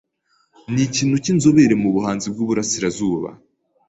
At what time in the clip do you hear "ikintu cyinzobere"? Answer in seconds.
0.87-1.73